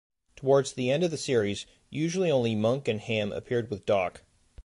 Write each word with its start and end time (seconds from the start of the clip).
Toward 0.35 0.65
the 0.65 0.89
end 0.89 1.03
of 1.03 1.11
the 1.11 1.15
series, 1.17 1.67
usually 1.91 2.31
only 2.31 2.55
Monk 2.55 2.87
and 2.87 2.99
Ham 3.01 3.31
appear 3.31 3.63
with 3.69 3.85
Doc. 3.85 4.23